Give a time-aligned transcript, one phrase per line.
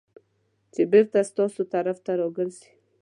[0.73, 2.69] چې بېرته ستاسو طرف ته راګرځي.